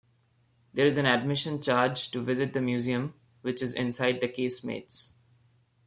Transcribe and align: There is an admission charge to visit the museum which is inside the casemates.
There 0.73 0.87
is 0.87 0.97
an 0.97 1.05
admission 1.05 1.61
charge 1.61 2.09
to 2.09 2.21
visit 2.23 2.53
the 2.53 2.59
museum 2.61 3.13
which 3.41 3.61
is 3.61 3.75
inside 3.75 4.19
the 4.19 4.27
casemates. 4.27 5.17